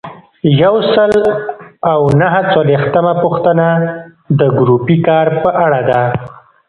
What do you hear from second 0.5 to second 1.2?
یو سل